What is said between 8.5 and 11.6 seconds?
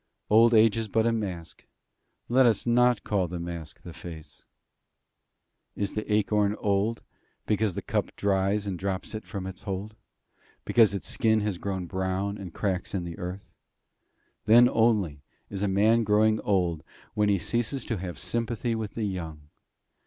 and drops it from its hold because its skin has